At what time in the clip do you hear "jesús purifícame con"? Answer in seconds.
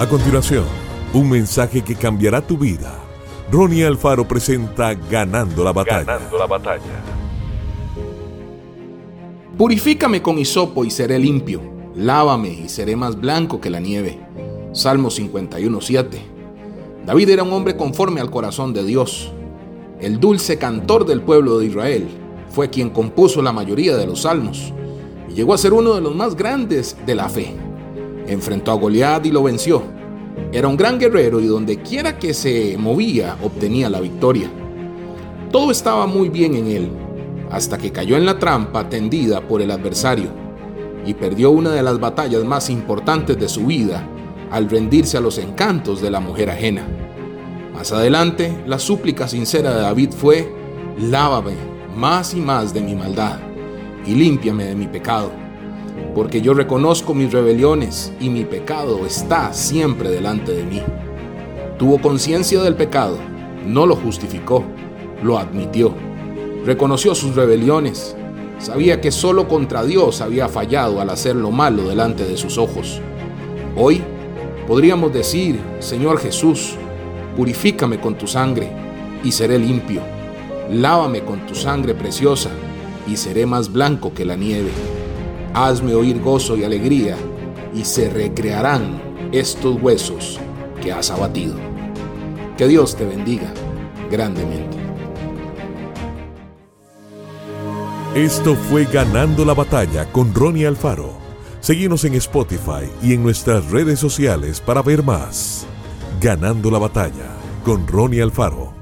76.18-78.16